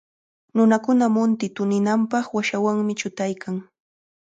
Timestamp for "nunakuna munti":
0.53-1.45